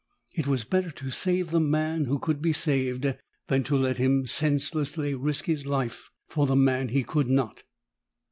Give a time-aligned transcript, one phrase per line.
[0.33, 3.05] It was better to save the man who could be saved
[3.49, 7.61] than to let him senselessly risk his life for the man who could not.